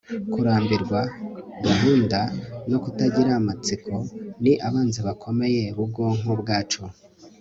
kurambirwa, 0.33 0.99
gahunda, 1.65 2.19
no 2.69 2.77
kutagira 2.83 3.31
amatsiko 3.39 3.93
ni 4.43 4.53
abanzi 4.67 4.99
bakomeye 5.07 5.63
b'ubwonko 5.75 6.31
bwacu 6.41 6.81